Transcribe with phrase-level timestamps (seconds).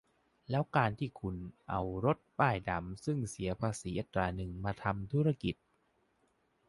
[0.49, 1.35] แล้วการที่คุณ
[1.69, 5.55] เอารถป้ายดำซึ่งเสียภาษีอัตราหนึ่ง มาทำธุรกิจ